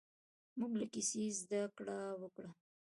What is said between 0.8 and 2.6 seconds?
له کیسې زده کړه وکړه.